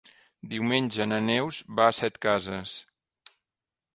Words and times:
Diumenge 0.53 1.05
na 1.09 1.19
Neus 1.25 1.59
va 1.79 1.85
a 1.89 1.93
Setcases. 1.97 2.75